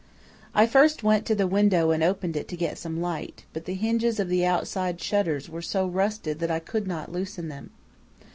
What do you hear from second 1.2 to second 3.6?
to the window and opened it to get some light,